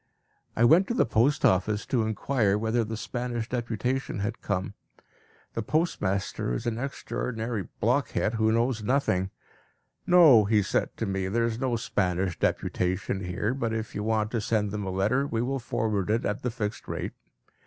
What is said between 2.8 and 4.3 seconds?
the Spanish deputation